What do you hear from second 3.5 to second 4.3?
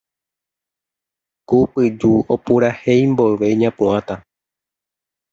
ñapu'ãta